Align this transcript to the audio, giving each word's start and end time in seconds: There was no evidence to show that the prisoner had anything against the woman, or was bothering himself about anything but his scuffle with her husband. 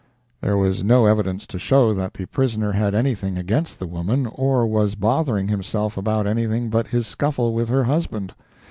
There 0.41 0.57
was 0.57 0.83
no 0.83 1.05
evidence 1.05 1.45
to 1.45 1.59
show 1.59 1.93
that 1.93 2.15
the 2.15 2.25
prisoner 2.25 2.71
had 2.71 2.95
anything 2.95 3.37
against 3.37 3.77
the 3.77 3.85
woman, 3.85 4.25
or 4.25 4.65
was 4.65 4.95
bothering 4.95 5.49
himself 5.49 5.95
about 5.95 6.25
anything 6.25 6.71
but 6.71 6.87
his 6.87 7.05
scuffle 7.05 7.53
with 7.53 7.69
her 7.69 7.83
husband. 7.83 8.33